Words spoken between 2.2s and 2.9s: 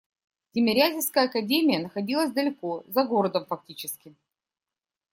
далеко,